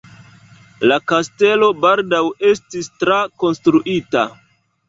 [0.91, 2.23] La kastelo baldaŭ
[2.55, 4.29] estis trakonstruita.